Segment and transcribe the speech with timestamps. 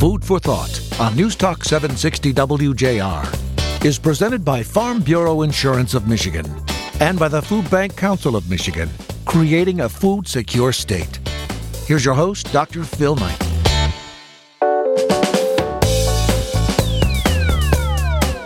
[0.00, 6.08] Food for Thought on News Talk 760 WJR is presented by Farm Bureau Insurance of
[6.08, 6.46] Michigan
[7.00, 8.88] and by the Food Bank Council of Michigan,
[9.26, 11.18] creating a food secure state.
[11.84, 12.82] Here's your host, Dr.
[12.82, 13.38] Phil Knight.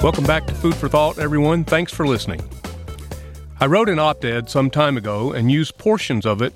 [0.02, 1.62] Welcome back to Food for Thought, everyone.
[1.62, 2.40] Thanks for listening.
[3.60, 6.52] I wrote an op ed some time ago and used portions of it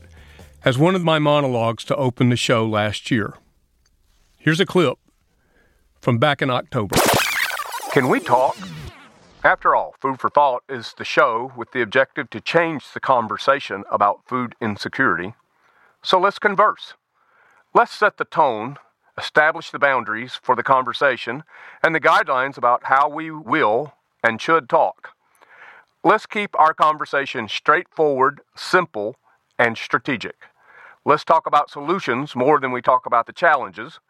[0.65, 3.35] as one of my monologues to open the show last year.
[4.49, 4.97] Here's a clip
[6.01, 6.97] from back in October.
[7.93, 8.57] Can we talk?
[9.45, 13.85] After all, Food for Thought is the show with the objective to change the conversation
[13.91, 15.35] about food insecurity.
[16.03, 16.95] So let's converse.
[17.75, 18.79] Let's set the tone,
[19.19, 21.45] establish the boundaries for the conversation,
[21.83, 23.93] and the guidelines about how we will
[24.25, 25.11] and should talk.
[26.03, 29.17] Let's keep our conversation straightforward, simple,
[29.59, 30.37] and strategic.
[31.05, 34.01] Let's talk about solutions more than we talk about the challenges.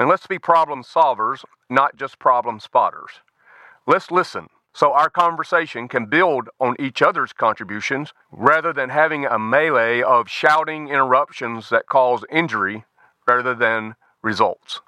[0.00, 3.10] And let's be problem solvers, not just problem spotters.
[3.86, 9.38] Let's listen so our conversation can build on each other's contributions rather than having a
[9.38, 12.84] melee of shouting interruptions that cause injury
[13.28, 14.80] rather than results.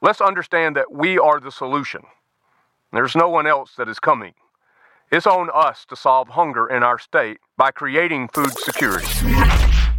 [0.00, 2.00] Let's understand that we are the solution.
[2.90, 4.32] There's no one else that is coming.
[5.10, 9.06] It's on us to solve hunger in our state by creating food security.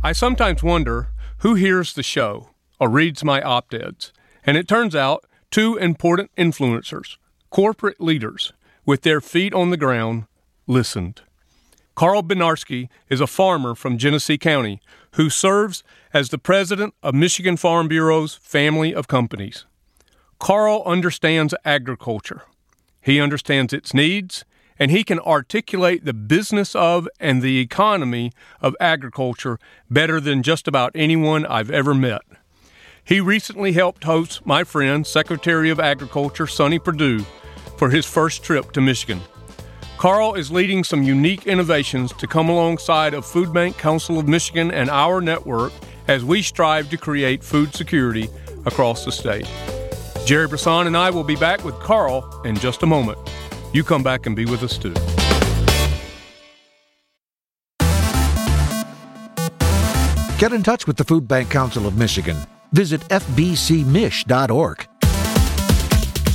[0.04, 1.10] I sometimes wonder
[1.42, 4.12] who hears the show or reads my op eds
[4.46, 7.18] and it turns out two important influencers,
[7.50, 8.54] corporate leaders,
[8.86, 10.26] with their feet on the ground,
[10.68, 11.22] listened.
[11.96, 17.56] Carl Bednarski is a farmer from Genesee County who serves as the president of Michigan
[17.56, 19.66] Farm Bureau's family of companies.
[20.40, 22.42] Carl understands agriculture.
[23.00, 24.44] He understands its needs,
[24.80, 30.68] and he can articulate the business of and the economy of agriculture better than just
[30.68, 32.24] about anyone I've ever met.
[33.06, 37.26] He recently helped host my friend, Secretary of Agriculture Sonny Perdue,
[37.78, 39.20] for his first trip to Michigan.
[39.98, 44.72] Carl is leading some unique innovations to come alongside of Food Bank Council of Michigan
[44.72, 45.74] and our network
[46.08, 48.30] as we strive to create food security
[48.66, 49.50] across the state.
[50.26, 53.18] Jerry Brisson and I will be back with Carl in just a moment.
[53.74, 54.94] You come back and be with us too.
[60.38, 62.38] Get in touch with the Food Bank Council of Michigan
[62.74, 64.93] Visit fbcmich.org.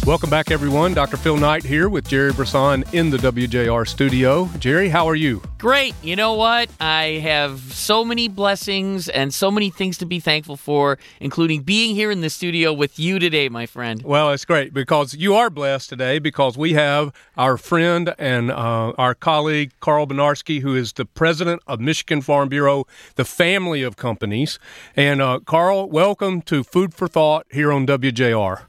[0.08, 0.94] Welcome back, everyone.
[0.94, 1.18] Dr.
[1.18, 4.48] Phil Knight here with Jerry Brisson in the WJR studio.
[4.58, 5.42] Jerry, how are you?
[5.58, 5.94] Great.
[6.02, 6.70] You know what?
[6.80, 11.94] I have so many blessings and so many things to be thankful for, including being
[11.94, 14.00] here in the studio with you today, my friend.
[14.02, 18.94] Well, it's great because you are blessed today because we have our friend and uh,
[18.96, 22.86] our colleague, Carl Bednarski, who is the president of Michigan Farm Bureau,
[23.16, 24.58] the family of companies.
[24.96, 28.68] And uh, Carl, welcome to Food for Thought here on WJR.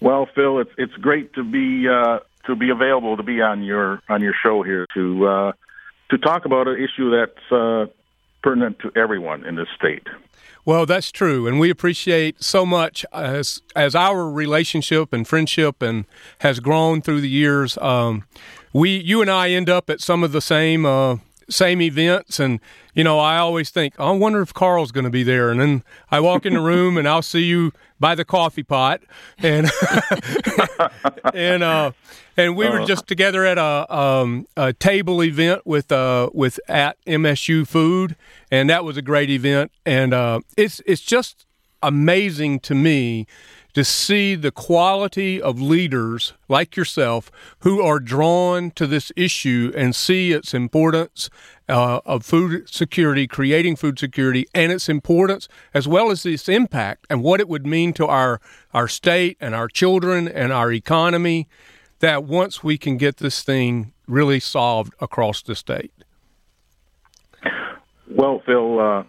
[0.00, 4.02] Well, Phil, it's it's great to be uh, to be available to be on your
[4.08, 5.52] on your show here to uh,
[6.10, 7.86] to talk about an issue that's uh,
[8.42, 10.06] pertinent to everyone in this state.
[10.64, 16.04] Well, that's true, and we appreciate so much as as our relationship and friendship and
[16.40, 17.78] has grown through the years.
[17.78, 18.24] Um,
[18.72, 21.16] we, you and I, end up at some of the same uh,
[21.50, 22.60] same events, and
[22.94, 25.84] you know, I always think, I wonder if Carl's going to be there, and then
[26.10, 29.02] I walk in the room and I'll see you by the coffee pot,
[29.38, 29.70] and
[31.34, 31.92] and uh,
[32.36, 36.96] and we were just together at a, um, a table event with uh, with at
[37.04, 38.16] MSU Food,
[38.50, 41.46] and that was a great event, and uh, it's it's just
[41.82, 43.26] amazing to me
[43.74, 47.30] to see the quality of leaders like yourself
[47.60, 51.30] who are drawn to this issue and see its importance
[51.68, 57.06] uh, of food security, creating food security, and its importance, as well as its impact
[57.10, 58.40] and what it would mean to our,
[58.72, 61.46] our state and our children and our economy.
[62.00, 65.92] That once we can get this thing really solved across the state.
[68.08, 69.02] Well, Phil, uh,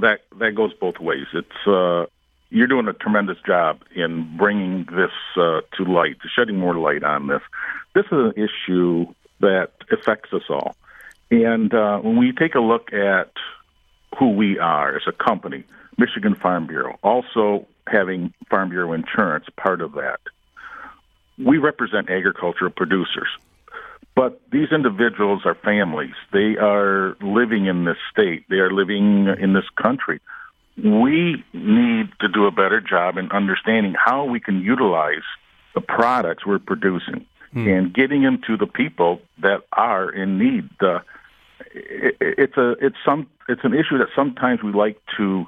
[0.00, 1.26] that that goes both ways.
[1.34, 2.06] It's uh,
[2.50, 7.26] you're doing a tremendous job in bringing this uh, to light, shedding more light on
[7.26, 7.42] this.
[7.94, 9.06] This is an issue
[9.40, 10.74] that affects us all.
[11.30, 13.32] And uh, when we take a look at
[14.18, 15.64] who we are as a company,
[15.98, 20.20] Michigan Farm Bureau, also having Farm Bureau insurance, part of that,
[21.38, 23.28] we represent agricultural producers.
[24.16, 26.14] But these individuals are families.
[26.32, 28.44] They are living in this state.
[28.48, 30.20] They are living in this country
[30.84, 35.24] we need to do a better job in understanding how we can utilize
[35.74, 37.68] the products we're producing hmm.
[37.68, 40.68] and getting them to the people that are in need.
[40.80, 41.00] Uh,
[41.72, 45.46] it, it's a it's some it's an issue that sometimes we like to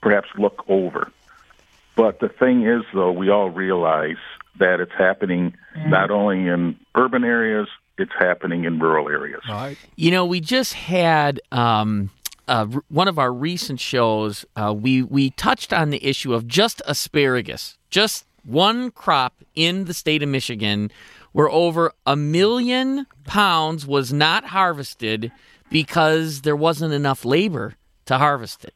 [0.00, 1.10] perhaps look over.
[1.94, 4.16] But the thing is, though, we all realize
[4.58, 5.54] that it's happening
[5.86, 9.42] not only in urban areas, it's happening in rural areas.
[9.48, 9.76] Right.
[9.96, 12.10] You know, we just had um,
[12.48, 14.44] uh, one of our recent shows.
[14.56, 19.94] Uh, we we touched on the issue of just asparagus, just one crop in the
[19.94, 20.90] state of Michigan,
[21.32, 25.30] where over a million pounds was not harvested
[25.70, 27.74] because there wasn't enough labor
[28.06, 28.74] to harvest it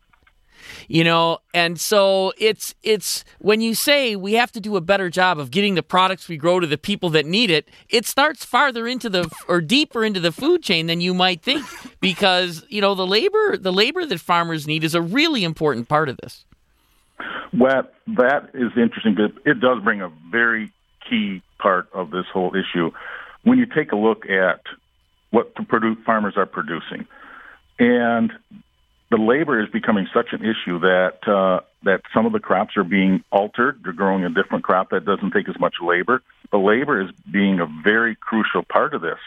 [0.88, 5.10] you know and so it's it's when you say we have to do a better
[5.10, 8.44] job of getting the products we grow to the people that need it it starts
[8.44, 11.64] farther into the or deeper into the food chain than you might think
[12.00, 16.08] because you know the labor the labor that farmers need is a really important part
[16.08, 16.44] of this
[17.52, 17.84] Well,
[18.18, 20.72] that is interesting because it does bring a very
[21.08, 22.90] key part of this whole issue.
[23.42, 24.60] When you take a look at
[25.30, 27.06] what the farmers are producing,
[27.78, 28.32] and
[29.16, 32.84] the labor is becoming such an issue that uh, that some of the crops are
[32.84, 33.80] being altered.
[33.82, 36.22] They're growing a different crop that doesn't take as much labor.
[36.52, 39.18] The labor is being a very crucial part of this.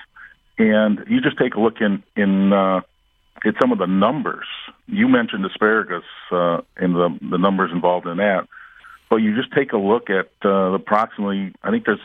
[0.59, 2.81] And you just take a look in in uh,
[3.43, 4.45] at some of the numbers.
[4.85, 8.47] You mentioned asparagus uh, and the the numbers involved in that,
[9.09, 11.53] but you just take a look at uh, approximately.
[11.63, 11.99] I think there's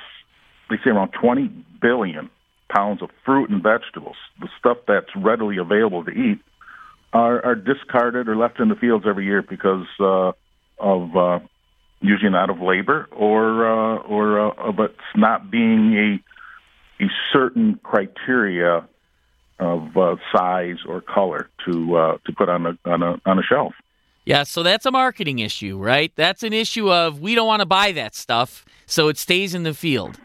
[0.71, 1.49] they say around 20
[1.83, 2.31] billion
[2.75, 6.41] pounds of fruit and vegetables, the stuff that's readily available to eat,
[7.15, 10.33] are, are discarded or left in the fields every year because uh,
[10.79, 11.39] of uh,
[12.01, 17.79] usually not of labor or uh, or uh, of it's not being a a certain
[17.83, 18.87] criteria
[19.61, 23.43] of uh, size or color to uh, to put on a on a on a
[23.43, 23.73] shelf.
[24.27, 27.67] yeah so that's a marketing issue right that's an issue of we don't want to
[27.67, 30.19] buy that stuff so it stays in the field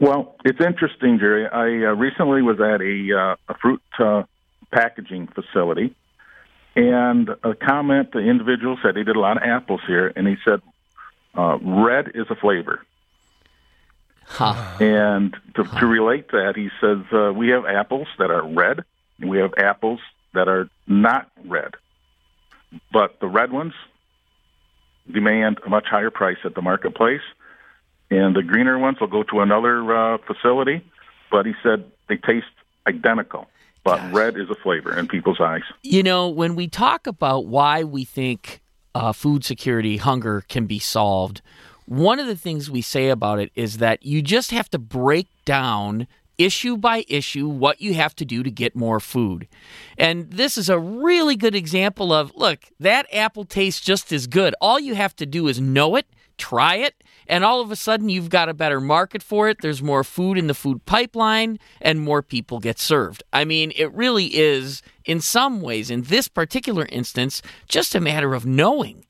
[0.00, 1.46] Well, it's interesting, Jerry.
[1.46, 4.22] I uh, recently was at a uh, a fruit uh,
[4.74, 5.94] packaging facility,
[6.76, 10.36] and a comment the individual said he did a lot of apples here, and he
[10.44, 10.60] said
[11.36, 12.84] uh, red is a flavor.
[14.26, 14.54] huh.
[14.80, 18.84] And to, to relate that, he says uh, we have apples that are red,
[19.20, 20.00] and we have apples
[20.32, 21.74] that are not red.
[22.92, 23.74] But the red ones
[25.10, 27.22] demand a much higher price at the marketplace,
[28.10, 30.84] and the greener ones will go to another uh, facility.
[31.30, 32.46] But he said they taste
[32.86, 33.48] identical,
[33.84, 35.62] but red is a flavor in people's eyes.
[35.82, 38.60] You know, when we talk about why we think
[38.94, 41.42] uh, food security, hunger can be solved,
[41.86, 45.28] one of the things we say about it is that you just have to break
[45.44, 46.06] down
[46.38, 49.46] issue by issue what you have to do to get more food.
[49.96, 54.54] And this is a really good example of look, that apple tastes just as good.
[54.60, 56.06] All you have to do is know it,
[56.38, 56.94] try it,
[57.26, 59.58] and all of a sudden you've got a better market for it.
[59.60, 63.22] There's more food in the food pipeline, and more people get served.
[63.32, 68.34] I mean, it really is, in some ways, in this particular instance, just a matter
[68.34, 69.04] of knowing.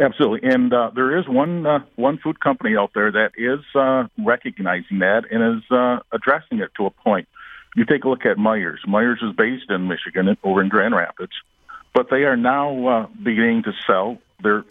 [0.00, 4.08] Absolutely, and uh, there is one uh, one food company out there that is uh,
[4.18, 7.28] recognizing that and is uh, addressing it to a point.
[7.76, 8.78] You take a look at Meijers.
[8.88, 11.32] Meijers is based in Michigan, over in Grand Rapids,
[11.94, 14.64] but they are now uh, beginning to sell their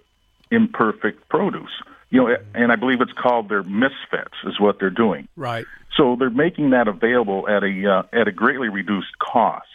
[0.53, 1.71] imperfect produce.
[2.09, 5.27] You know, and I believe it's called their misfits is what they're doing.
[5.35, 5.65] Right.
[5.97, 9.67] So they're making that available at a uh, at a greatly reduced cost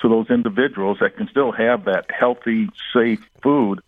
[0.00, 3.80] to those individuals that can still have that healthy, safe food,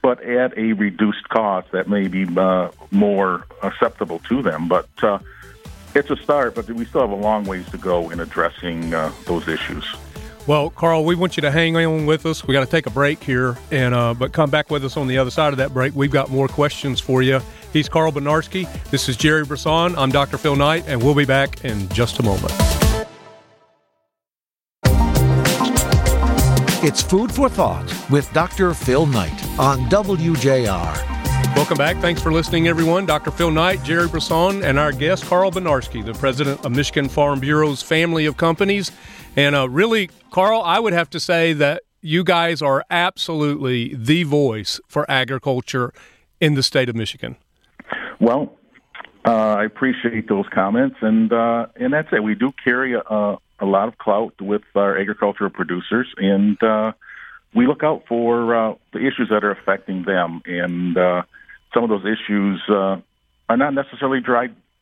[0.00, 4.68] but at a reduced cost that may be uh, more acceptable to them.
[4.68, 5.18] But uh,
[5.94, 9.12] it's a start, but we still have a long ways to go in addressing uh,
[9.26, 9.84] those issues.
[10.48, 12.42] Well, Carl, we want you to hang on with us.
[12.42, 15.06] We got to take a break here, and uh, but come back with us on
[15.06, 15.94] the other side of that break.
[15.94, 17.42] We've got more questions for you.
[17.74, 18.66] He's Carl Bednarski.
[18.84, 19.94] This is Jerry Brisson.
[19.98, 20.38] I'm Dr.
[20.38, 22.54] Phil Knight, and we'll be back in just a moment.
[26.82, 28.72] It's Food for Thought with Dr.
[28.72, 31.17] Phil Knight on WJR.
[31.54, 31.96] Welcome back.
[31.98, 33.04] Thanks for listening, everyone.
[33.04, 33.30] Dr.
[33.30, 37.82] Phil Knight, Jerry Brisson, and our guest, Carl Bednarski, the president of Michigan Farm Bureau's
[37.82, 38.90] family of companies.
[39.36, 44.22] And uh, really, Carl, I would have to say that you guys are absolutely the
[44.22, 45.92] voice for agriculture
[46.40, 47.36] in the state of Michigan.
[48.20, 48.56] Well,
[49.24, 52.22] uh, I appreciate those comments, and uh, and that's it.
[52.22, 56.92] We do carry a, a lot of clout with our agricultural producers, and uh,
[57.54, 60.42] we look out for uh, the issues that are affecting them.
[60.44, 61.22] And uh,
[61.74, 63.00] some of those issues uh,
[63.48, 64.22] are not necessarily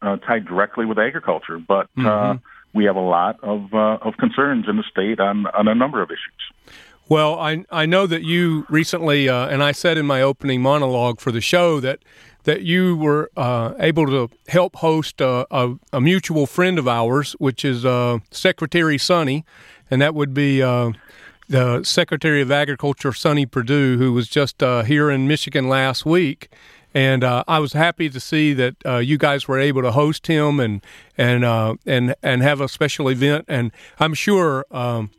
[0.03, 2.37] uh, tied directly with agriculture, but uh,
[2.75, 6.03] we have a lot of uh, of concerns in the state on on a number
[6.03, 6.73] of issues.
[7.09, 11.21] Well, I I know that you recently, uh, and I said in my opening monologue
[11.21, 12.01] for the show that
[12.43, 17.33] that you were uh, able to help host a, a, a mutual friend of ours,
[17.41, 19.45] which is uh, Secretary Sonny,
[19.91, 20.93] and that would be uh,
[21.49, 26.49] the Secretary of Agriculture, Sonny Perdue, who was just uh, here in Michigan last week.
[26.95, 30.29] And uh, I was happy to see that uh, you guys were able to host
[30.29, 30.83] him and
[31.19, 33.45] and uh, and and have a special event.
[33.49, 35.11] And I'm sure um,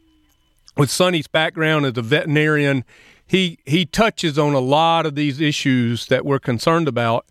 [0.76, 2.84] with Sonny's background as a veterinarian,
[3.28, 7.28] he he touches on a lot of these issues that we're concerned about.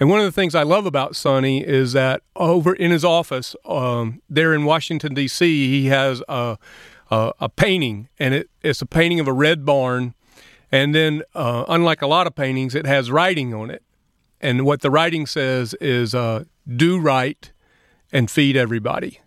[0.00, 3.54] And one of the things I love about Sonny is that over in his office
[3.64, 6.58] um, there in Washington D.C., he has a
[7.40, 10.14] a painting, and it, it's a painting of a red barn.
[10.72, 13.82] And then, uh, unlike a lot of paintings, it has writing on it.
[14.40, 17.52] And what the writing says is uh, do right
[18.12, 19.20] and feed everybody.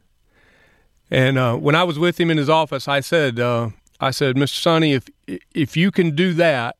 [1.10, 4.36] And uh, when I was with him in his office, I said, uh, I said,
[4.36, 4.62] Mr.
[4.62, 5.08] Sonny, if
[5.53, 6.75] if you can do that,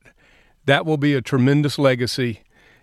[0.66, 2.42] that will be a tremendous legacy.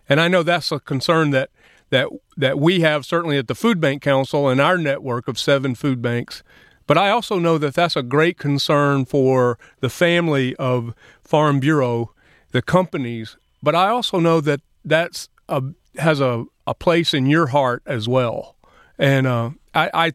[0.10, 1.50] And I know that's a concern that
[1.90, 5.76] that that we have certainly at the Food Bank Council and our network of seven
[5.76, 6.44] food banks
[6.88, 12.12] but I also know that that's a great concern for the family of Farm Bureau,
[12.52, 13.38] the companies.
[13.64, 15.64] But I also know that that's a,
[15.98, 18.56] has a, a place in your heart as well.
[19.00, 20.14] And uh, I, I,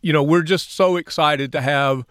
[0.00, 2.04] you know, we're just so excited to have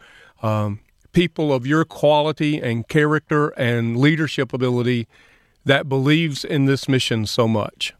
[0.43, 0.81] um,
[1.13, 5.07] people of your quality and character and leadership ability
[5.65, 7.93] that believes in this mission so much.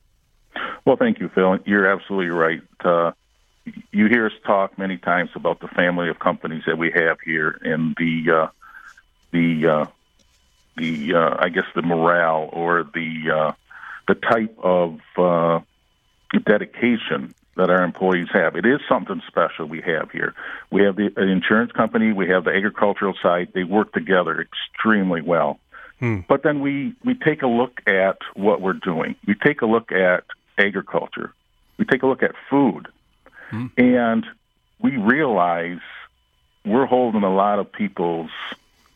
[0.85, 1.57] Well, thank you, Phil.
[1.65, 2.61] You're absolutely right.
[2.83, 3.11] Uh,
[3.91, 7.59] you hear us talk many times about the family of companies that we have here
[7.61, 8.47] and the uh,
[9.31, 9.85] the uh,
[10.77, 13.51] the uh, I guess the morale or the uh,
[14.07, 15.59] the type of uh,
[16.45, 18.55] dedication that our employees have.
[18.55, 20.33] It is something special we have here.
[20.71, 23.49] We have the insurance company, we have the agricultural side.
[23.53, 25.59] They work together extremely well.
[25.99, 26.19] Hmm.
[26.27, 29.15] But then we we take a look at what we're doing.
[29.27, 30.23] We take a look at
[30.57, 31.33] agriculture.
[31.77, 32.87] We take a look at food.
[33.51, 33.67] Mm-hmm.
[33.77, 34.25] And
[34.79, 35.79] we realize
[36.65, 38.31] we're holding a lot of people's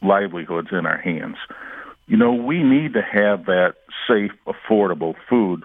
[0.02, 1.38] livelihoods in our hands.
[2.08, 3.76] You know, we need to have that
[4.08, 5.64] safe, affordable food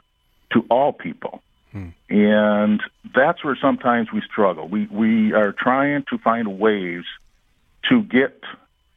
[0.53, 1.43] to all people.
[1.73, 1.89] Hmm.
[2.09, 2.83] And
[3.15, 4.69] that's where sometimes we struggle.
[4.69, 7.05] We we are trying to find ways
[7.91, 8.43] to get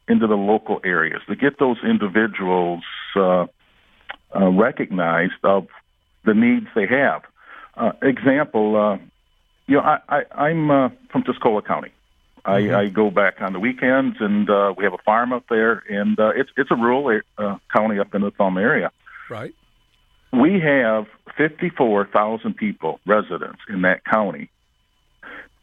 [0.08, 2.82] into the local areas, to get those individuals
[3.14, 3.46] uh,
[4.34, 5.68] uh, recognized of
[6.24, 7.22] the needs they have.
[7.76, 8.98] Uh, example, uh,
[9.72, 11.92] you know, I, I, I'm uh, from Tuscola County.
[12.44, 12.76] I, mm-hmm.
[12.76, 16.18] I go back on the weekends, and uh, we have a farm up there, and
[16.20, 18.90] uh, it's it's a rural uh, county up in the Thumb area.
[19.30, 19.54] Right.
[20.30, 21.06] We have
[21.38, 24.50] 54,000 people, residents in that county,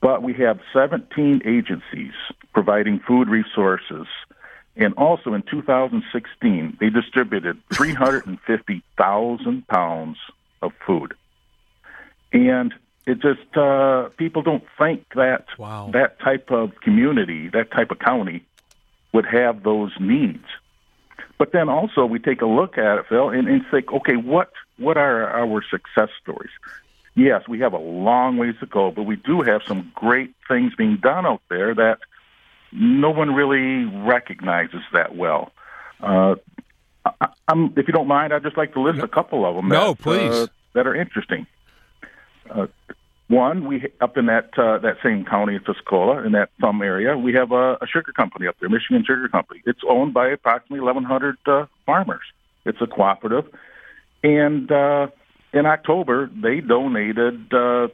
[0.01, 2.13] but we have 17 agencies
[2.51, 4.08] providing food resources.
[4.75, 10.18] And also in 2016, they distributed 350,000 pounds
[10.63, 11.13] of food.
[12.32, 12.74] And
[13.06, 15.89] it just uh, people don't think that wow.
[15.94, 18.44] that type of community, that type of county,
[19.13, 20.46] would have those needs.
[21.38, 24.51] But then also we take a look at it, Phil, and, and think, okay, what
[24.77, 26.51] what are our success stories?
[27.15, 30.74] Yes, we have a long ways to go, but we do have some great things
[30.75, 32.00] being done out there that
[32.72, 35.51] no one really recognizes that well.
[36.01, 36.36] Uh,
[37.06, 37.29] I,
[37.75, 39.70] if you don't mind, I'd just like to list a couple of them.
[39.70, 40.32] No, that, please.
[40.32, 41.48] Uh, that are interesting.
[42.50, 42.68] Uh,
[43.27, 47.15] one, we up in that uh, that same county of Tuscola, in that thumb area,
[47.15, 49.62] we have a, a sugar company up there, Michigan Sugar Company.
[49.65, 52.24] It's owned by approximately 1,100 uh, farmers.
[52.65, 53.46] It's a cooperative,
[54.24, 55.08] and uh,
[55.53, 57.89] in October they donated uh,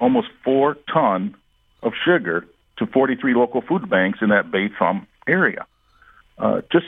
[0.00, 1.34] almost four ton
[1.82, 2.46] of sugar
[2.76, 5.66] to 43 local food banks in that Bay Thumb area.
[6.36, 6.86] Uh, just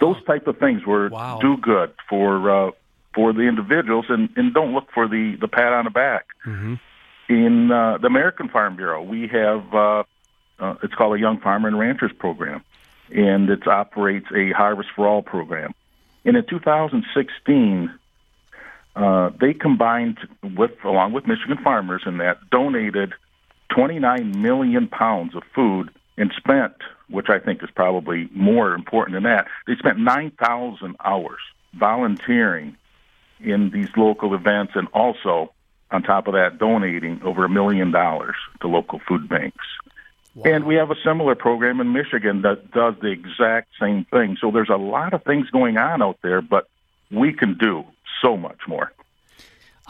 [0.00, 1.38] those type of things were wow.
[1.40, 2.70] do good for uh,
[3.14, 6.26] for the individuals, and, and don't look for the the pat on the back.
[6.46, 6.74] Mm-hmm
[7.30, 10.02] in uh, the American Farm Bureau, we have uh,
[10.58, 12.62] uh, it's called a Young Farmer and Ranchers Program,
[13.08, 15.72] and it operates a Harvest for All program.
[16.24, 17.94] And in 2016,
[18.96, 23.14] uh, they combined with along with Michigan farmers and that donated
[23.70, 26.74] 29 million pounds of food and spent,
[27.08, 31.40] which I think is probably more important than that, they spent 9,000 hours
[31.74, 32.76] volunteering
[33.42, 35.52] in these local events and also
[35.90, 39.64] on top of that, donating over a million dollars to local food banks.
[40.34, 40.52] Wow.
[40.52, 44.36] And we have a similar program in Michigan that does the exact same thing.
[44.40, 46.68] So there's a lot of things going on out there, but
[47.10, 47.84] we can do
[48.22, 48.92] so much more.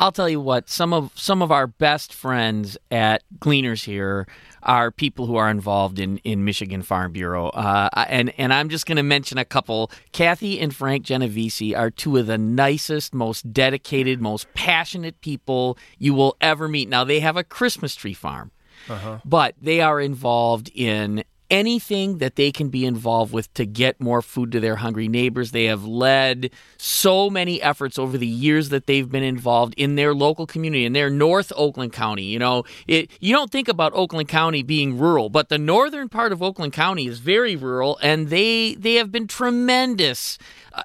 [0.01, 4.27] I'll tell you what, some of some of our best friends at Gleaners here
[4.63, 7.51] are people who are involved in, in Michigan Farm Bureau.
[7.51, 9.91] Uh, and, and I'm just going to mention a couple.
[10.13, 16.15] Kathy and Frank Genovese are two of the nicest, most dedicated, most passionate people you
[16.15, 16.89] will ever meet.
[16.89, 18.53] Now, they have a Christmas tree farm,
[18.89, 19.19] uh-huh.
[19.27, 24.23] but they are involved in anything that they can be involved with to get more
[24.23, 25.51] food to their hungry neighbors.
[25.51, 30.15] They have led so many efforts over the years that they've been involved in their
[30.15, 32.25] local community, in their North Oakland County.
[32.25, 36.33] You know, it, you don't think about Oakland County being rural, but the northern part
[36.33, 40.39] of Oakland County is very rural, and they they have been tremendous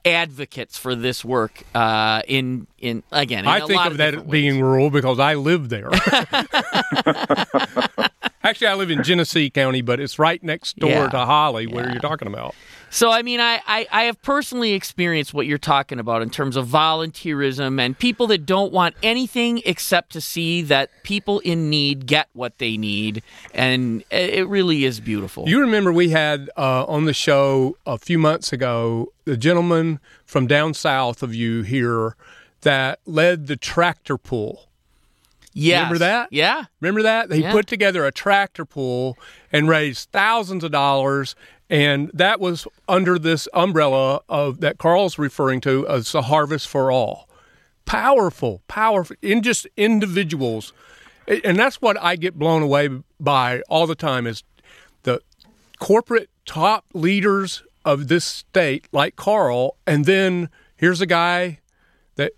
[0.03, 3.45] advocates for this work uh, in in again.
[3.45, 5.91] In I think of, of that being rural because I live there.
[8.46, 11.10] Actually, I live in Genesee County, but it's right next door Yeah.
[11.10, 11.94] to Holly, where Yeah.
[11.94, 12.54] you're talking about.
[12.92, 16.56] So, I mean, I, I, I have personally experienced what you're talking about in terms
[16.56, 22.06] of volunteerism and people that don't want anything except to see that people in need
[22.06, 23.24] get what they need.
[23.54, 25.48] And it it really is beautiful.
[25.50, 30.46] You remember we had uh, on the show a few months ago the gentleman from
[30.48, 32.16] down south of you here
[32.62, 34.70] that led the tractor pull.
[35.56, 35.80] Yes.
[35.80, 36.28] remember that?
[36.32, 36.66] Yeah.
[36.82, 37.32] Remember that?
[37.32, 37.52] He Yeah.
[37.52, 39.18] put together a tractor pull
[39.52, 41.36] and raised thousands of dollars.
[41.70, 46.92] And that was under this umbrella of that Carl's referring to as the harvest for
[46.92, 47.28] all.
[47.86, 50.74] Powerful, powerful, in just individuals.
[51.28, 54.44] And that's what I get blown away by all the time is
[55.04, 55.22] the
[55.80, 61.60] corporate top leaders of this state, like Carl, and then here's a guy
[62.16, 62.34] that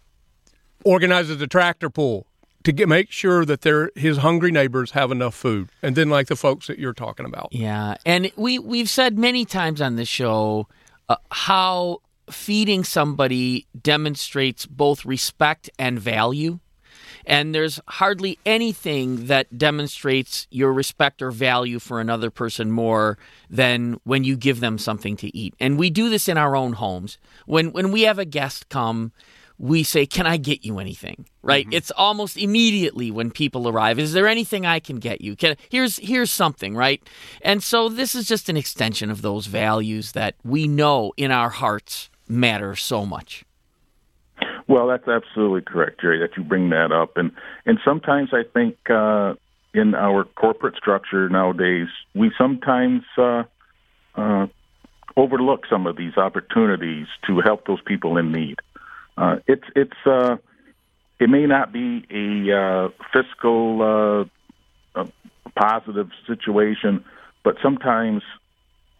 [0.85, 2.27] organizes the tractor pull
[2.67, 6.27] to get, make sure that their his hungry neighbors have enough food, and then like
[6.27, 7.47] the folks that you're talking about.
[7.51, 10.67] Yeah, and we we've said many times on this show
[11.07, 16.59] uh, how feeding somebody demonstrates both respect and value.
[17.25, 23.17] And there's hardly anything that demonstrates your respect or value for another person more
[23.49, 25.53] than when you give them something to eat.
[25.59, 27.17] And we do this in our own homes.
[27.45, 29.13] When when we have a guest come,
[29.57, 31.67] we say, "Can I get you anything?" Right?
[31.71, 33.99] It's almost immediately when people arrive.
[33.99, 35.35] Is there anything I can get you?
[35.35, 37.01] Can here's here's something, right?
[37.41, 41.49] And so this is just an extension of those values that we know in our
[41.49, 43.45] hearts matter so much.
[44.67, 47.17] Well, that's absolutely correct, Jerry, that you bring that up.
[47.17, 47.31] And
[47.65, 49.35] and sometimes I think uh,
[49.73, 53.43] in our corporate structure nowadays, we sometimes uh,
[54.15, 54.47] uh,
[55.15, 58.57] overlook some of these opportunities to help those people in need.
[59.17, 60.37] Uh, it's it's uh,
[61.19, 65.09] it may not be a uh, fiscal uh, a
[65.55, 67.03] positive situation,
[67.43, 68.21] but sometimes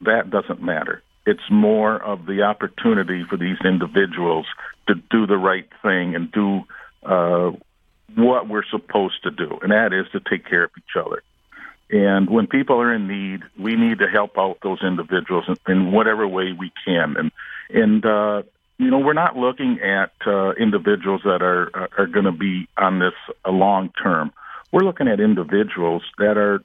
[0.01, 1.03] that doesn't matter.
[1.25, 4.45] It's more of the opportunity for these individuals
[4.87, 6.61] to do the right thing and do
[7.03, 7.51] uh,
[8.15, 11.21] what we're supposed to do, and that is to take care of each other.
[11.89, 15.91] And when people are in need, we need to help out those individuals in, in
[15.91, 17.15] whatever way we can.
[17.17, 17.31] And
[17.69, 18.43] and uh,
[18.77, 22.67] you know, we're not looking at uh, individuals that are are, are going to be
[22.77, 23.13] on this
[23.43, 24.31] a long term.
[24.71, 26.61] We're looking at individuals that are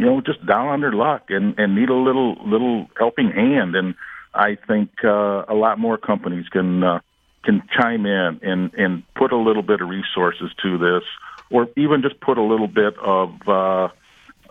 [0.00, 3.76] you know, just down on their luck and and need a little little helping hand.
[3.76, 3.94] And
[4.34, 7.00] I think uh, a lot more companies can uh,
[7.44, 11.02] can chime in and and put a little bit of resources to this,
[11.50, 13.46] or even just put a little bit of.
[13.46, 13.88] Uh,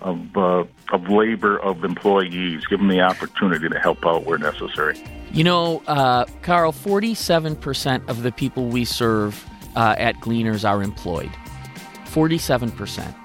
[0.02, 5.02] of uh, of labor of employees, give them the opportunity to help out where necessary.
[5.32, 11.30] You know, uh, Carl, 47% of the people we serve uh, at Gleaners are employed.
[12.06, 13.16] 47%.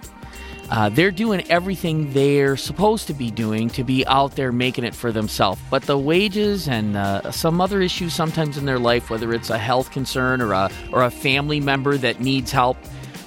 [0.70, 4.94] Uh, they're doing everything they're supposed to be doing to be out there making it
[4.94, 5.60] for themselves.
[5.70, 9.58] But the wages and uh, some other issues sometimes in their life, whether it's a
[9.58, 12.76] health concern or a, or a family member that needs help,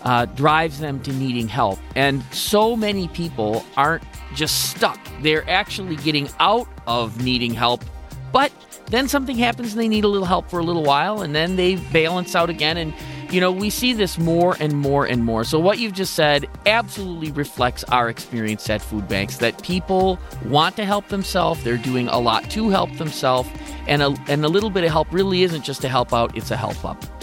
[0.04, 1.80] uh, drives them to needing help.
[1.96, 4.04] And so many people aren't
[4.36, 7.84] just stuck, they're actually getting out of needing help,
[8.32, 8.52] but
[8.88, 11.56] then something happens and they need a little help for a little while and then
[11.56, 12.78] they balance out again.
[12.78, 12.94] And,
[13.30, 15.44] you know, we see this more and more and more.
[15.44, 20.78] So, what you've just said absolutely reflects our experience at food banks that people want
[20.78, 23.50] to help themselves, they're doing a lot to help themselves,
[23.88, 26.52] and a, and a little bit of help really isn't just a help out, it's
[26.52, 27.17] a help up.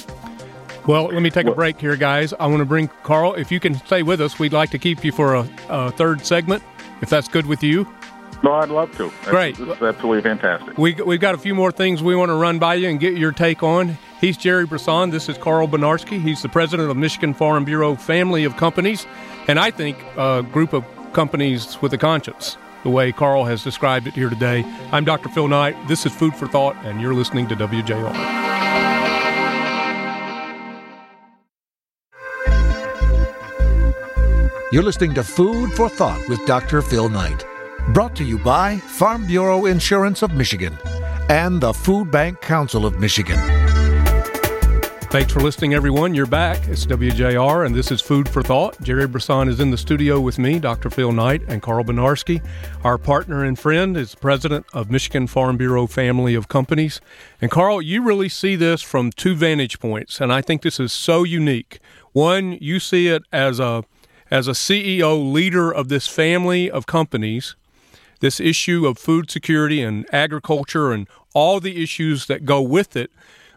[0.86, 2.34] Well, let me take a break here, guys.
[2.34, 3.34] I want to bring Carl.
[3.34, 6.26] If you can stay with us, we'd like to keep you for a, a third
[6.26, 6.62] segment,
[7.00, 7.86] if that's good with you.
[8.42, 9.04] No, I'd love to.
[9.04, 9.56] That's, Great.
[9.56, 10.76] That's absolutely fantastic.
[10.76, 13.16] We, we've got a few more things we want to run by you and get
[13.16, 13.96] your take on.
[14.20, 15.08] He's Jerry Brisson.
[15.08, 16.20] This is Carl Bednarski.
[16.20, 19.06] He's the president of Michigan Farm Bureau Family of Companies,
[19.48, 24.06] and I think a group of companies with a conscience, the way Carl has described
[24.06, 24.62] it here today.
[24.92, 25.30] I'm Dr.
[25.30, 25.76] Phil Knight.
[25.88, 28.53] This is Food for Thought, and you're listening to WJR.
[34.74, 36.82] You're listening to Food for Thought with Dr.
[36.82, 37.46] Phil Knight.
[37.90, 40.76] Brought to you by Farm Bureau Insurance of Michigan
[41.28, 43.38] and the Food Bank Council of Michigan.
[45.12, 46.12] Thanks for listening, everyone.
[46.12, 46.66] You're back.
[46.66, 48.82] It's WJR, and this is Food for Thought.
[48.82, 50.90] Jerry Brisson is in the studio with me, Dr.
[50.90, 52.44] Phil Knight, and Carl Bednarski.
[52.82, 57.00] Our partner and friend is president of Michigan Farm Bureau family of companies.
[57.40, 60.92] And Carl, you really see this from two vantage points, and I think this is
[60.92, 61.78] so unique.
[62.10, 63.84] One, you see it as a
[64.34, 67.54] as a CEO leader of this family of companies,
[68.18, 73.12] this issue of food security and agriculture and all the issues that go with it.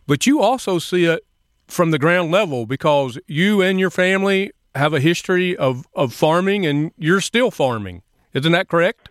[0.06, 1.26] But you also see it
[1.68, 6.68] from the ground level because you and your family have a history of, of farming
[6.68, 8.04] and you're still farming.
[8.34, 9.10] Isn't that correct?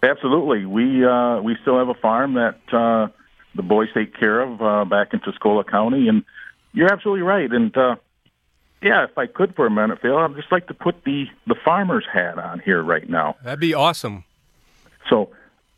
[0.00, 0.64] Absolutely.
[0.64, 3.08] We uh, we still have a farm that uh,
[3.56, 6.24] the boys take care of uh, back in Tuscola County, and
[6.72, 7.50] you're absolutely right.
[7.50, 7.96] And uh,
[8.84, 11.56] yeah, if I could for a minute, Phil, I'd just like to put the the
[11.64, 13.36] farmer's hat on here right now.
[13.42, 14.24] That'd be awesome.
[15.08, 15.30] So,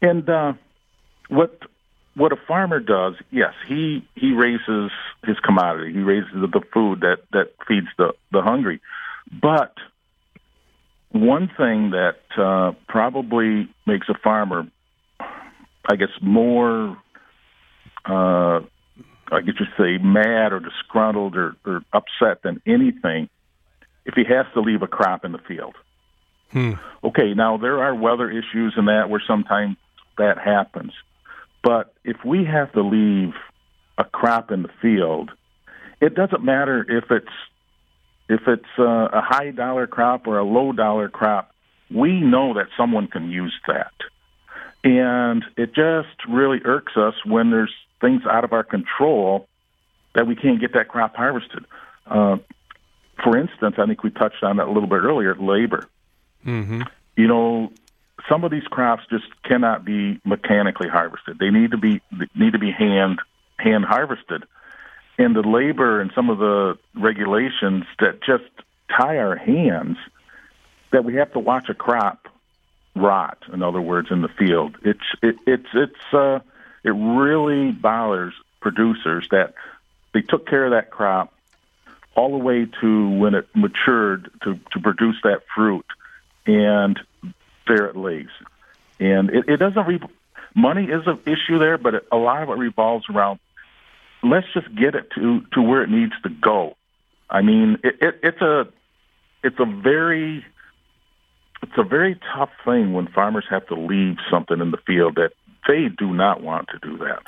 [0.03, 0.55] and uh,
[1.29, 1.63] what
[2.17, 4.91] what a farmer does, yes, he he raises
[5.25, 5.93] his commodity.
[5.93, 8.81] He raises the, food that that feeds the the hungry.
[9.31, 9.75] But
[11.13, 14.67] one thing that uh, probably makes a farmer,
[15.21, 16.97] I guess, more,
[18.05, 18.61] uh,
[19.33, 23.29] I guess you say, mad or disgruntled or, or upset than anything,
[24.05, 25.75] if he has to leave a crop in the field.
[26.53, 26.75] Hmm.
[27.03, 29.77] Okay, now there are weather issues and that where sometimes
[30.17, 30.93] that happens.
[31.63, 33.35] But if we have to leave
[33.99, 35.31] a crop in the field,
[36.01, 37.27] it doesn't matter if it's
[38.29, 41.51] if it's uh, a high dollar crop or a low dollar crop.
[41.91, 43.93] We know that someone can use that,
[44.83, 49.49] and it just really irks us when there's things out of our control
[50.15, 51.65] that we can't get that crop harvested.
[52.07, 52.39] Uh,
[53.23, 55.35] for instance, I think we touched on that a little bit earlier.
[55.35, 55.89] Labor.
[56.45, 56.83] Mm-hmm.
[57.17, 57.73] You know,
[58.29, 61.39] some of these crops just cannot be mechanically harvested.
[61.39, 62.01] They need to be
[62.35, 63.21] need to be hand
[63.59, 64.45] hand harvested,
[65.19, 68.45] and the labor and some of the regulations that just
[68.89, 69.97] tie our hands
[70.93, 72.29] that we have to watch a crop
[72.95, 73.39] rot.
[73.53, 76.41] In other words, in the field, it's it, it's it's uh,
[76.87, 79.55] it really bothers producers that
[80.15, 81.35] they took care of that crop
[82.15, 85.85] all the way to when it matured to to produce that fruit,
[86.47, 86.99] and
[87.67, 88.29] there it lays.
[89.01, 89.87] And it, it doesn't.
[89.87, 90.01] Re-
[90.55, 93.41] money is an issue there, but it, a lot of it revolves around.
[94.23, 96.77] Let's just get it to to where it needs to go.
[97.29, 98.69] I mean, it, it, it's a
[99.43, 100.45] it's a very
[101.63, 105.33] it's a very tough thing when farmers have to leave something in the field that
[105.67, 107.23] they do not want to do that.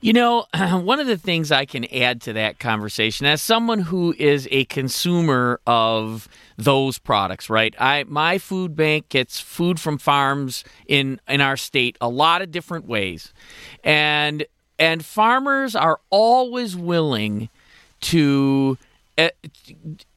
[0.00, 4.14] You know, one of the things I can add to that conversation, as someone who
[4.18, 7.74] is a consumer of those products, right?
[7.78, 12.50] I my food bank gets food from farms in in our state a lot of
[12.50, 13.32] different ways,
[13.84, 14.44] and
[14.78, 17.48] and farmers are always willing
[18.02, 18.78] to.
[19.16, 19.30] Eh,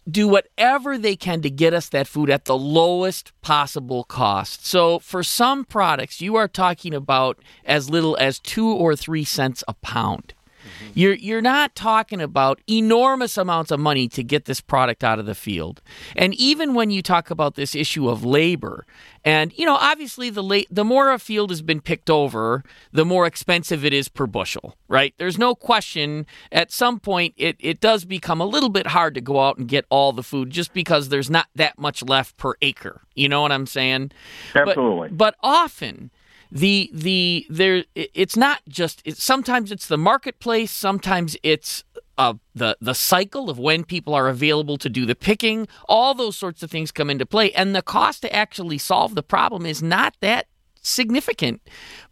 [0.09, 4.65] Do whatever they can to get us that food at the lowest possible cost.
[4.65, 9.63] So, for some products, you are talking about as little as two or three cents
[9.67, 10.33] a pound.
[10.81, 10.99] Mm-hmm.
[10.99, 15.25] You're you're not talking about enormous amounts of money to get this product out of
[15.25, 15.81] the field.
[16.15, 18.85] And even when you talk about this issue of labor,
[19.23, 23.05] and you know, obviously the la- the more a field has been picked over, the
[23.05, 25.13] more expensive it is per bushel, right?
[25.17, 29.21] There's no question at some point it it does become a little bit hard to
[29.21, 32.55] go out and get all the food just because there's not that much left per
[32.61, 33.01] acre.
[33.15, 34.11] You know what I'm saying?
[34.55, 35.09] Absolutely.
[35.09, 36.11] But, but often
[36.51, 41.85] the the there it's not just it's, sometimes it's the marketplace sometimes it's
[42.17, 45.67] uh, the the cycle of when people are available to do the picking.
[45.89, 47.51] All those sorts of things come into play.
[47.53, 50.45] And the cost to actually solve the problem is not that
[50.81, 51.61] significant.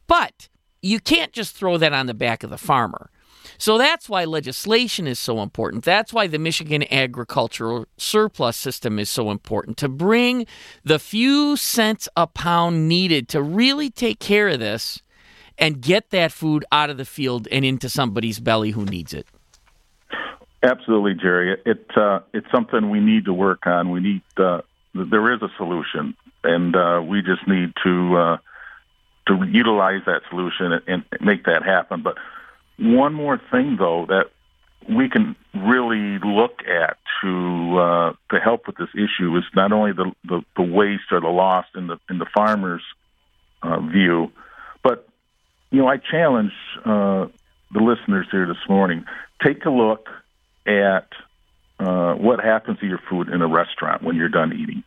[0.07, 0.49] But
[0.81, 3.11] you can't just throw that on the back of the farmer
[3.57, 5.83] so that's why legislation is so important.
[5.83, 10.45] That's why the Michigan agricultural surplus system is so important to bring
[10.83, 15.01] the few cents a pound needed to really take care of this
[15.57, 19.27] and get that food out of the field and into somebody's belly who needs it.
[20.61, 21.57] Absolutely, Jerry.
[21.65, 23.91] It uh, it's something we need to work on.
[23.91, 24.61] We need uh,
[24.93, 28.37] there is a solution, and uh, we just need to uh,
[29.27, 32.01] to utilize that solution and, and make that happen.
[32.01, 32.17] But
[32.79, 34.25] one more thing, though, that
[34.87, 39.91] we can really look at to uh, to help with this issue is not only
[39.91, 42.81] the, the, the waste or the loss in the in the farmer's
[43.61, 44.31] uh, view,
[44.83, 45.07] but
[45.71, 46.53] you know I challenge
[46.85, 47.27] uh,
[47.71, 49.05] the listeners here this morning.
[49.45, 50.07] Take a look
[50.65, 51.09] at
[51.79, 54.83] uh, what happens to your food in a restaurant when you're done eating.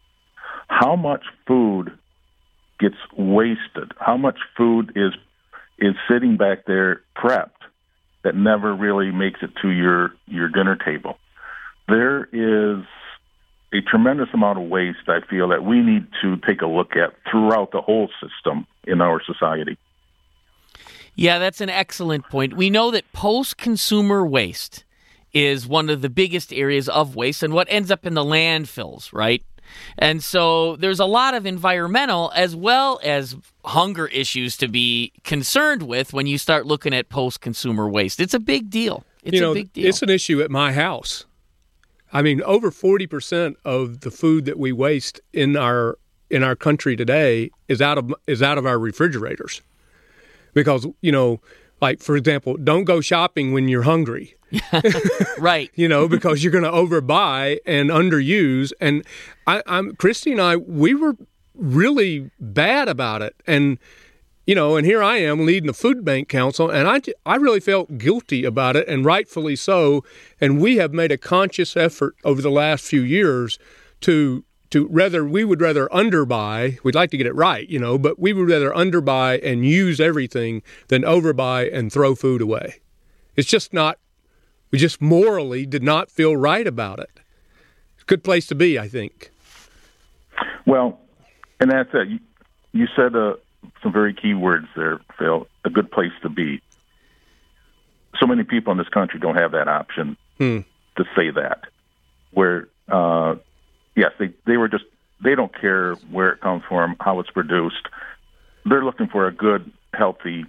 [0.69, 1.97] How much food
[2.81, 3.93] gets wasted?
[3.99, 5.13] How much food is
[5.79, 7.62] is sitting back there prepped
[8.25, 11.19] that never really makes it to your your dinner table.
[11.89, 12.85] There is
[13.73, 17.15] a tremendous amount of waste I feel that we need to take a look at
[17.31, 19.79] throughout the whole system in our society.
[21.15, 22.57] Yeah, that's an excellent point.
[22.57, 24.85] We know that post consumer waste
[25.33, 29.13] is one of the biggest areas of waste and what ends up in the landfills,
[29.13, 29.43] right?
[29.99, 35.83] And so there's a lot of environmental as well as hunger issues to be concerned
[35.83, 38.21] with when you start looking at post consumer waste.
[38.21, 39.05] It's a big deal.
[39.23, 39.87] It's you know, a big deal.
[39.87, 41.27] It's an issue at my house.
[42.13, 45.99] I mean, over 40% of the food that we waste in our
[46.31, 49.63] in our country today is out of is out of our refrigerators.
[50.55, 51.41] Because, you know,
[51.81, 54.35] like for example, don't go shopping when you're hungry.
[55.39, 55.71] right.
[55.75, 58.73] you know, because you're going to overbuy and underuse.
[58.81, 59.05] And
[59.47, 61.17] I, I'm Christy and I, we were
[61.55, 63.35] really bad about it.
[63.47, 63.79] And
[64.47, 67.61] you know, and here I am leading the food bank council, and I, I really
[67.61, 70.05] felt guilty about it, and rightfully so.
[70.41, 73.59] And we have made a conscious effort over the last few years
[74.01, 76.83] to to rather we would rather underbuy.
[76.83, 80.01] We'd like to get it right, you know, but we would rather underbuy and use
[80.01, 82.81] everything than overbuy and throw food away.
[83.37, 83.99] It's just not.
[84.73, 87.11] We just morally did not feel right about it.
[88.07, 89.31] Good place to be, I think.
[90.67, 90.99] Well,
[91.61, 92.09] and that's it.
[92.09, 92.19] You,
[92.73, 93.35] you said uh,
[93.83, 95.47] some very key words there, Phil.
[95.65, 96.61] A good place to be.
[98.19, 100.61] So many people in this country don't have that option hmm.
[100.97, 101.65] to say that.
[102.33, 103.37] Where, uh,
[103.95, 104.85] yes, they they were just
[105.23, 107.89] they don't care where it comes from, how it's produced.
[108.65, 110.45] They're looking for a good, healthy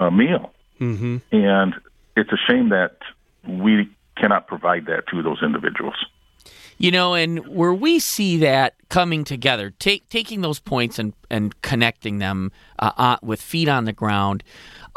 [0.00, 1.18] uh, meal, mm-hmm.
[1.30, 1.74] and
[2.16, 2.96] it's a shame that
[3.46, 5.94] we cannot provide that to those individuals.
[6.78, 11.60] You know, and where we see that coming together, take, taking those points and, and
[11.62, 14.42] connecting them uh, uh, with feet on the ground,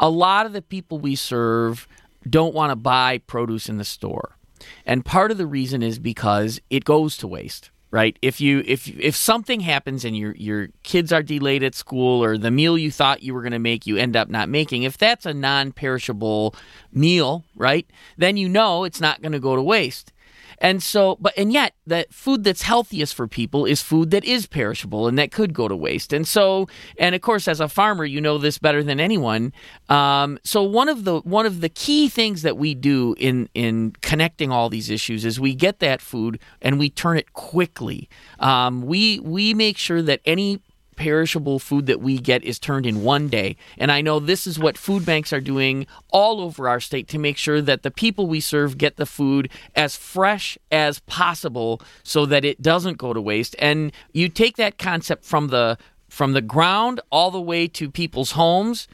[0.00, 1.86] a lot of the people we serve
[2.28, 4.36] don't want to buy produce in the store.
[4.84, 8.18] And part of the reason is because it goes to waste right?
[8.20, 12.36] If you if if something happens and your your kids are delayed at school or
[12.36, 14.98] the meal you thought you were going to make you end up not making if
[14.98, 16.54] that's a non-perishable
[16.92, 20.12] meal right then you know it's not going to go to waste
[20.58, 24.46] and so, but, and yet, the food that's healthiest for people is food that is
[24.46, 26.12] perishable and that could go to waste.
[26.12, 29.52] And so, and of course, as a farmer, you know this better than anyone.
[29.88, 33.92] Um, so, one of the one of the key things that we do in in
[34.00, 38.08] connecting all these issues is we get that food and we turn it quickly.
[38.38, 40.60] Um, we we make sure that any
[40.96, 43.56] perishable food that we get is turned in one day.
[43.78, 47.18] And I know this is what food banks are doing all over our state to
[47.18, 52.26] make sure that the people we serve get the food as fresh as possible so
[52.26, 53.54] that it doesn't go to waste.
[53.58, 55.78] And you take that concept from the
[56.08, 58.88] from the ground all the way to people's homes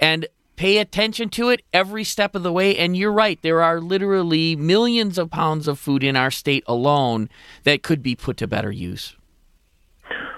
[0.00, 3.80] and pay attention to it every step of the way and you're right there are
[3.80, 7.28] literally millions of pounds of food in our state alone
[7.64, 9.14] that could be put to better use.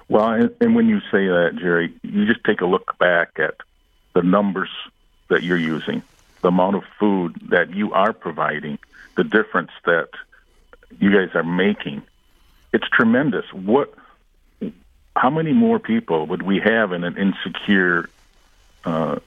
[0.09, 3.57] Well, and, and when you say that, Jerry, you just take a look back at
[4.15, 4.71] the numbers
[5.29, 6.03] that you're using,
[6.43, 8.79] the amount of food that you are providing,
[9.17, 10.09] the difference that
[11.01, 12.03] you guys are making.
[12.73, 13.53] It's tremendous.
[13.53, 13.93] What?
[15.17, 18.09] How many more people would we have in an insecure
[18.85, 19.19] uh,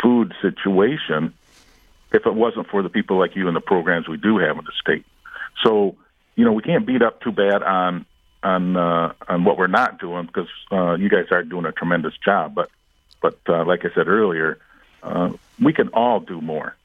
[0.00, 1.34] food situation
[2.12, 4.64] if it wasn't for the people like you and the programs we do have in
[4.64, 5.04] the state?
[5.62, 5.96] So,
[6.36, 8.06] you know, we can't beat up too bad on
[8.46, 12.14] on uh, on what we're not doing because uh, you guys are doing a tremendous
[12.24, 12.54] job.
[12.54, 12.70] But
[13.20, 14.58] but uh, like I said earlier,
[15.02, 16.76] uh, we can all do more.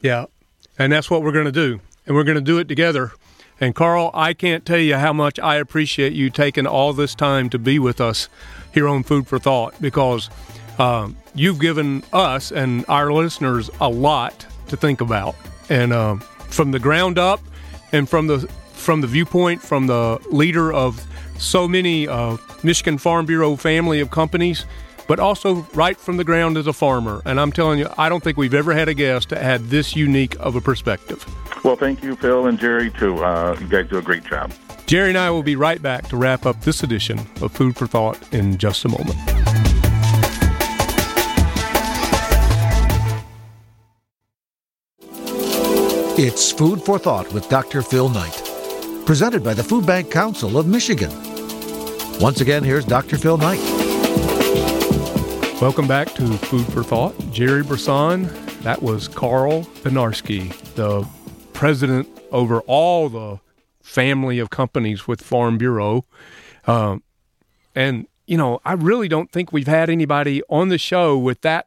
[0.00, 0.26] Yeah,
[0.78, 3.12] and that's what we're going to do, and we're going to do it together.
[3.60, 7.50] And Carl, I can't tell you how much I appreciate you taking all this time
[7.50, 8.28] to be with us
[8.72, 10.30] here on Food for Thought because
[10.78, 15.34] um, you've given us and our listeners a lot to think about,
[15.68, 17.40] and um, from the ground up,
[17.92, 21.06] and from the from the viewpoint from the leader of
[21.38, 24.64] so many uh, Michigan Farm Bureau family of companies,
[25.06, 27.22] but also right from the ground as a farmer.
[27.24, 29.96] And I'm telling you, I don't think we've ever had a guest that had this
[29.96, 31.24] unique of a perspective.
[31.64, 33.22] Well, thank you, Phil and Jerry, too.
[33.22, 34.52] Uh, you guys do a great job.
[34.86, 37.86] Jerry and I will be right back to wrap up this edition of Food for
[37.86, 39.18] Thought in just a moment.
[46.20, 47.80] It's Food for Thought with Dr.
[47.82, 48.47] Phil Knight
[49.08, 51.10] presented by the Food Bank Council of Michigan.
[52.20, 53.16] Once again, here's Dr.
[53.16, 53.58] Phil Knight.
[55.62, 57.14] Welcome back to Food for Thought.
[57.32, 58.24] Jerry Brisson,
[58.64, 61.08] that was Carl Bednarski, the
[61.54, 63.40] president over all the
[63.82, 66.04] family of companies with Farm Bureau.
[66.66, 67.02] Um,
[67.74, 71.66] and, you know, I really don't think we've had anybody on the show with that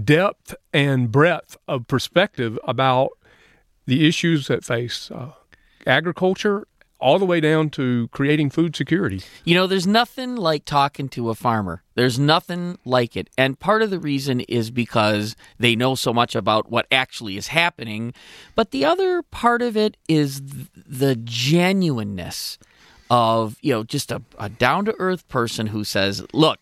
[0.00, 3.10] depth and breadth of perspective about
[3.86, 5.32] the issues that face uh,
[5.86, 6.66] agriculture
[7.00, 9.22] all the way down to creating food security.
[9.44, 11.82] You know, there's nothing like talking to a farmer.
[11.94, 13.30] There's nothing like it.
[13.38, 17.48] And part of the reason is because they know so much about what actually is
[17.48, 18.12] happening.
[18.54, 20.42] But the other part of it is
[20.74, 22.58] the genuineness
[23.10, 26.60] of, you know, just a, a down to earth person who says, look,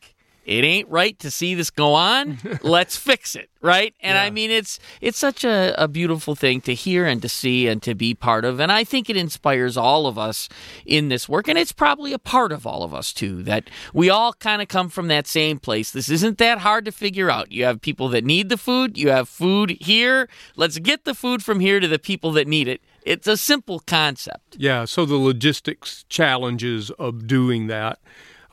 [0.49, 2.39] it ain't right to see this go on.
[2.63, 3.93] Let's fix it, right?
[4.01, 4.23] And yeah.
[4.23, 7.83] I mean, it's it's such a, a beautiful thing to hear and to see and
[7.83, 8.59] to be part of.
[8.59, 10.49] And I think it inspires all of us
[10.87, 11.49] in this work.
[11.49, 14.69] And it's probably a part of all of us too, that we all kind of
[14.69, 15.91] come from that same place.
[15.91, 17.53] This isn't that hard to figure out.
[17.53, 18.97] You have people that need the food.
[18.97, 20.31] You have food here.
[20.57, 22.81] Let's get the food from here to the people that need it.
[23.03, 24.57] It's a simple concept.
[24.59, 24.87] Yeah.
[24.87, 27.99] So the logistics challenges of doing that.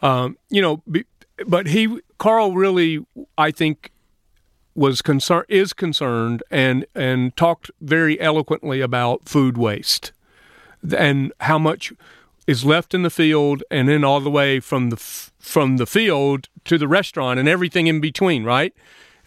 [0.02, 1.06] Um, you know, be,
[1.48, 3.06] but he Carl really
[3.38, 3.92] I think
[4.74, 10.12] was concerned is concerned and and talked very eloquently about food waste
[10.96, 11.94] and how much
[12.46, 16.50] is left in the field and then all the way from the from the field
[16.66, 18.74] to the restaurant and everything in between right?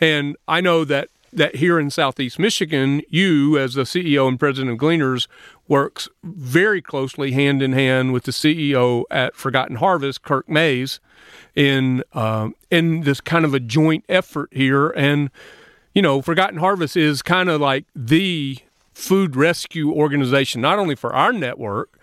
[0.01, 4.73] And I know that that here in Southeast Michigan, you as the CEO and president
[4.73, 5.27] of Gleaners
[5.68, 10.98] works very closely hand in hand with the CEO at Forgotten Harvest, Kirk Mayes,
[11.54, 14.88] in uh, in this kind of a joint effort here.
[14.90, 15.31] And
[15.94, 18.59] you know, Forgotten Harvest is kind of like the
[18.94, 21.98] food rescue organization, not only for our network,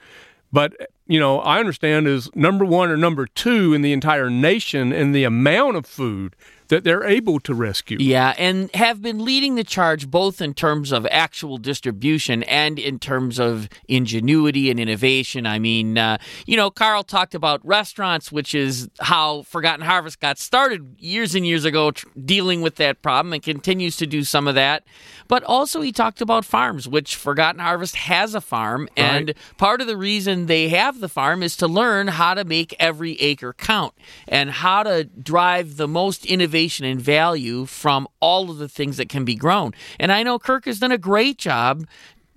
[0.53, 0.73] but
[1.07, 5.11] you know, I understand is number one or number two in the entire nation in
[5.11, 6.35] the amount of food
[6.67, 7.97] that they're able to rescue.
[7.99, 12.99] Yeah, and have been leading the charge both in terms of actual distribution and in
[12.99, 15.45] terms of ingenuity and innovation.
[15.45, 20.37] I mean, uh, you know, Carl talked about restaurants, which is how Forgotten Harvest got
[20.37, 24.47] started years and years ago, tr- dealing with that problem and continues to do some
[24.47, 24.83] of that.
[25.27, 28.87] But also, he talked about farms, which Forgotten Harvest has a farm.
[28.97, 29.05] Right.
[29.05, 32.75] And part of the reason they have the farm is to learn how to make
[32.79, 33.93] every acre count
[34.27, 36.25] and how to drive the most
[36.55, 39.73] innovation and value from all of the things that can be grown.
[39.99, 41.85] And I know Kirk has done a great job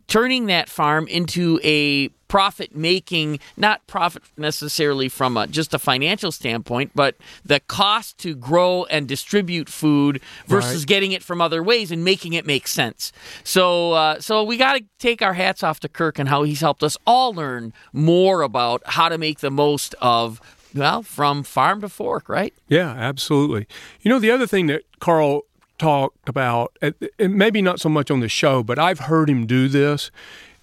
[0.09, 6.33] turning that farm into a profit making, not profit necessarily from a, just a financial
[6.33, 10.89] standpoint, but the cost to grow and distribute food versus right.
[10.89, 13.13] getting it from other ways and making it make sense.
[13.45, 16.61] So, uh, so we got to take our hats off to Kirk and how he's
[16.61, 20.41] helped us all learn more about how to make the most of
[20.79, 22.55] well, from farm to fork, right?
[22.69, 23.67] Yeah, absolutely.
[24.01, 25.43] You know, the other thing that Carl
[25.79, 26.77] talked about,
[27.19, 30.11] maybe not so much on the show, but I've heard him do this,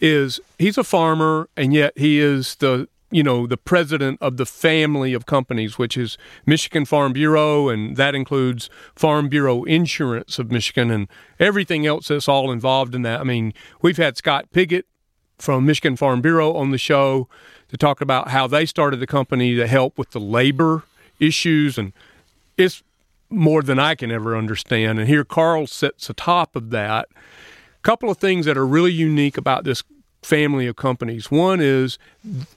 [0.01, 4.45] is he's a farmer and yet he is the you know the president of the
[4.45, 10.51] family of companies which is Michigan Farm Bureau and that includes Farm Bureau Insurance of
[10.51, 11.07] Michigan and
[11.39, 13.21] everything else that's all involved in that.
[13.21, 14.85] I mean, we've had Scott Piggott
[15.37, 17.29] from Michigan Farm Bureau on the show
[17.69, 20.83] to talk about how they started the company to help with the labor
[21.19, 21.93] issues and
[22.57, 22.83] it's
[23.29, 24.99] more than I can ever understand.
[24.99, 27.07] And here Carl sits atop of that.
[27.11, 29.83] A couple of things that are really unique about this
[30.25, 31.29] family of companies.
[31.29, 31.99] One is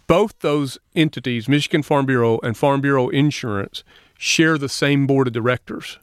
[0.07, 3.85] both those entities, Michigan Farm Bureau and Farm Bureau Insurance,
[4.17, 5.99] share the same board of directors.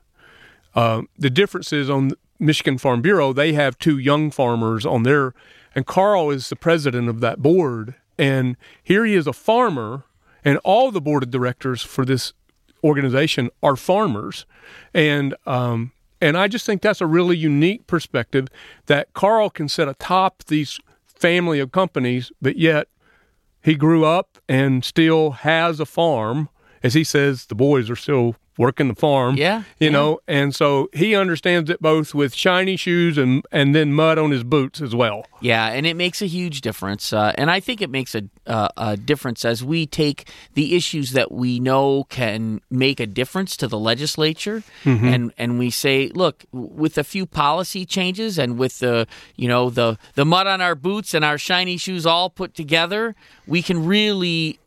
[0.75, 5.33] Uh, the difference is on Michigan Farm Bureau, they have two young farmers on their,
[5.73, 7.95] and Carl is the president of that board.
[8.17, 10.03] And here he is a farmer,
[10.43, 12.33] and all the board of directors for this
[12.83, 14.45] organization are farmers,
[14.93, 18.47] and um, and I just think that's a really unique perspective
[18.85, 22.87] that Carl can sit atop these family of companies, but yet
[23.61, 26.49] he grew up and still has a farm.
[26.83, 29.35] As he says, the boys are still working the farm.
[29.35, 29.59] Yeah.
[29.79, 29.89] You yeah.
[29.89, 34.31] know, and so he understands it both with shiny shoes and and then mud on
[34.31, 35.25] his boots as well.
[35.41, 37.13] Yeah, and it makes a huge difference.
[37.13, 41.11] Uh, and I think it makes a, uh, a difference as we take the issues
[41.11, 45.05] that we know can make a difference to the legislature mm-hmm.
[45.05, 49.69] and and we say, look, with a few policy changes and with the, you know,
[49.69, 53.15] the the mud on our boots and our shiny shoes all put together,
[53.47, 54.59] we can really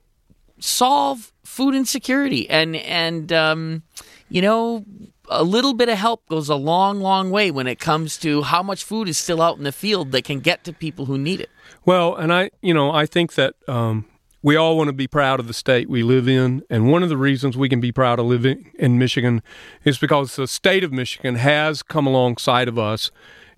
[0.61, 2.49] solve food insecurity.
[2.49, 3.83] And and um,
[4.29, 4.85] you know
[5.31, 8.63] a little bit of help goes a long long way when it comes to how
[8.63, 11.41] much food is still out in the field that can get to people who need
[11.41, 11.51] it.
[11.85, 14.07] Well and i you know i think that um,
[14.43, 16.63] we all want to be proud of the state we live in.
[16.71, 19.43] And one of the reasons we can be proud of living in michigan
[19.85, 23.11] is because the state of michigan has come alongside of us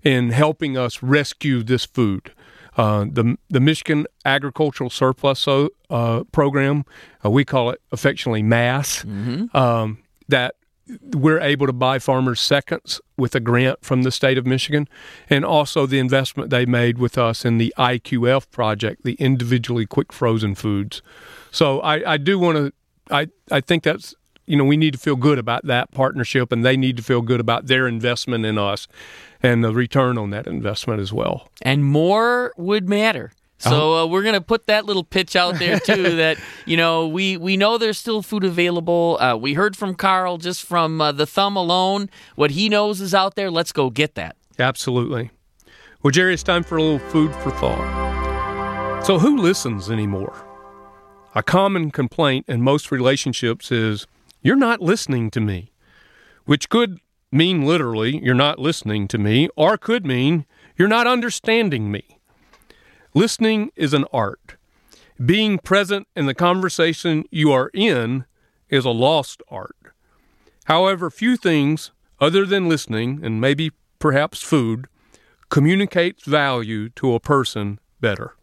[0.03, 2.31] in helping us rescue this food
[2.77, 6.85] uh, the the Michigan Agricultural Surplus uh, Program,
[7.25, 9.55] uh, we call it affectionately MASS, mm-hmm.
[9.55, 10.55] um, that
[11.13, 14.87] we're able to buy farmers seconds with a grant from the state of Michigan,
[15.29, 20.11] and also the investment they made with us in the IQF project, the individually quick
[20.11, 21.01] frozen foods.
[21.51, 22.73] So I, I do want to.
[23.09, 24.15] I, I think that's
[24.51, 27.21] you know we need to feel good about that partnership, and they need to feel
[27.21, 28.85] good about their investment in us
[29.41, 31.49] and the return on that investment as well.
[31.61, 33.31] And more would matter.
[33.59, 36.15] So uh, we're gonna put that little pitch out there too.
[36.17, 39.17] that you know we we know there's still food available.
[39.21, 42.09] Uh, we heard from Carl just from uh, the thumb alone.
[42.35, 43.49] What he knows is out there.
[43.49, 44.35] Let's go get that.
[44.59, 45.31] Absolutely.
[46.03, 49.05] Well, Jerry, it's time for a little food for thought.
[49.05, 50.35] So, who listens anymore?
[51.35, 54.07] A common complaint in most relationships is
[54.41, 55.71] you're not listening to me,
[56.45, 56.99] which could
[57.31, 60.45] mean literally you're not listening to me, or could mean
[60.77, 62.19] you're not understanding me.
[63.13, 64.55] Listening is an art.
[65.23, 68.25] Being present in the conversation you are in
[68.69, 69.75] is a lost art.
[70.65, 74.87] However, few things other than listening and maybe perhaps food
[75.49, 78.35] communicates value to a person better.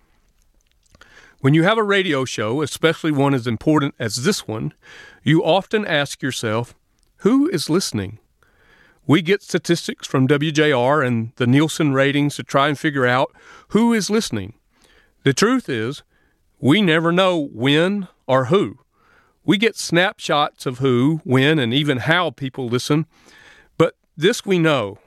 [1.40, 4.74] When you have a radio show, especially one as important as this one,
[5.22, 6.74] you often ask yourself,
[7.18, 8.18] who is listening?
[9.06, 13.32] We get statistics from WJR and the Nielsen ratings to try and figure out
[13.68, 14.54] who is listening.
[15.22, 16.02] The truth is,
[16.58, 18.80] we never know when or who.
[19.44, 23.06] We get snapshots of who, when, and even how people listen,
[23.76, 24.98] but this we know.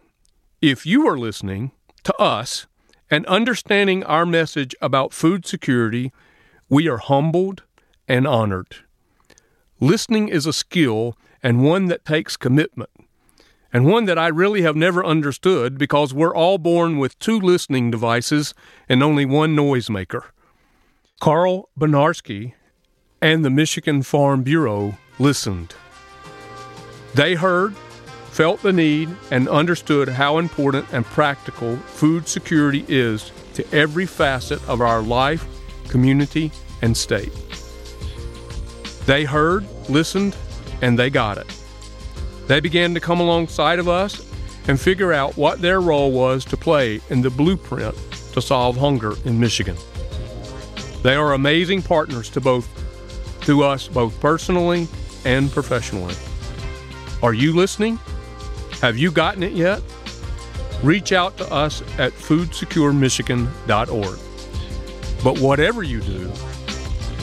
[0.61, 1.71] If you are listening
[2.03, 2.67] to us
[3.11, 6.13] and understanding our message about food security,
[6.69, 7.63] we are humbled
[8.07, 8.77] and honored.
[9.81, 12.89] Listening is a skill and one that takes commitment,
[13.73, 17.91] and one that I really have never understood because we're all born with two listening
[17.91, 18.53] devices
[18.87, 20.23] and only one noisemaker.
[21.19, 22.53] Carl Bednarski
[23.21, 25.75] and the Michigan Farm Bureau listened.
[27.13, 27.75] They heard,
[28.31, 34.65] felt the need, and understood how important and practical food security is to every facet
[34.69, 35.45] of our life,
[35.89, 36.49] community,
[36.81, 37.33] and state.
[39.05, 40.35] They heard, listened,
[40.81, 41.47] and they got it.
[42.47, 44.25] They began to come alongside of us
[44.67, 47.95] and figure out what their role was to play in the blueprint
[48.33, 49.75] to solve hunger in Michigan.
[51.03, 52.69] They are amazing partners to both
[53.41, 54.87] to us both personally
[55.25, 56.15] and professionally.
[57.23, 57.99] Are you listening?
[58.81, 59.83] Have you gotten it yet?
[60.81, 64.19] Reach out to us at foodsecuremichigan.org.
[65.23, 66.31] But whatever you do,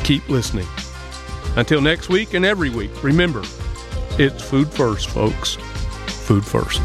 [0.05, 0.69] keep listening.
[1.57, 3.43] Until next week and every week, remember,
[4.21, 5.57] it's food first, folks.
[6.07, 6.81] Food first.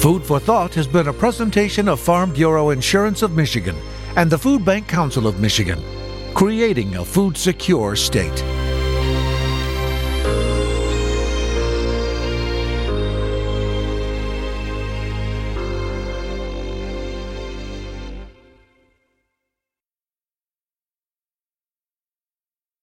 [0.00, 3.74] Food for Thought has been a presentation of Farm Bureau Insurance of Michigan
[4.14, 5.82] and the Food Bank Council of Michigan,
[6.34, 8.44] creating a food secure state.